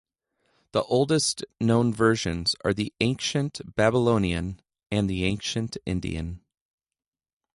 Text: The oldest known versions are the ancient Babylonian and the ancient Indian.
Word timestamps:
The 0.71 0.81
oldest 0.85 1.45
known 1.59 1.93
versions 1.93 2.55
are 2.65 2.73
the 2.73 2.91
ancient 3.01 3.61
Babylonian 3.75 4.59
and 4.89 5.07
the 5.07 5.25
ancient 5.25 5.77
Indian. 5.85 6.41